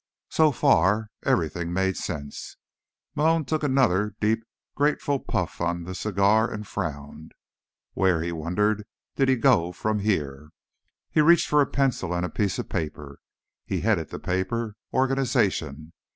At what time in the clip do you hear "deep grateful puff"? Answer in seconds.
4.19-5.61